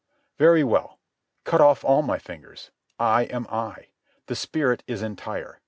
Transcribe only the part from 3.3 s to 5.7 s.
I. The spirit is entire.